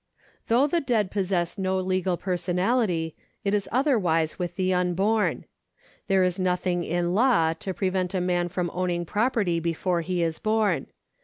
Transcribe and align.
Though 0.47 0.65
the 0.65 0.81
dead 0.81 1.11
possess 1.11 1.59
no 1.59 1.77
legal 1.77 2.17
personality, 2.17 3.15
it 3.43 3.53
is 3.53 3.69
other 3.71 3.99
wise 3.99 4.39
with 4.39 4.55
the 4.55 4.73
unborn. 4.73 5.45
There 6.07 6.23
is 6.23 6.39
nothing 6.39 6.83
in 6.83 7.13
law 7.13 7.53
to 7.59 7.71
prevent 7.71 8.15
a 8.15 8.19
man 8.19 8.49
from 8.49 8.71
owning 8.73 9.05
property 9.05 9.59
before 9.59 10.01
he 10.01 10.23
is 10.23 10.39
born. 10.39 10.87